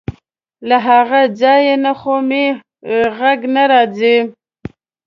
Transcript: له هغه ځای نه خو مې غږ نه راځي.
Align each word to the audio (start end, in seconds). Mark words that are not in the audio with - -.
له 0.67 0.77
هغه 0.87 1.21
ځای 1.41 1.63
نه 1.85 1.91
خو 1.99 2.15
مې 2.29 2.45
غږ 3.19 3.39
نه 3.55 3.63
راځي. 3.71 4.17